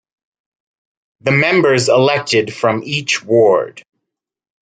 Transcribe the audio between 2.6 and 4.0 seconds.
each ward.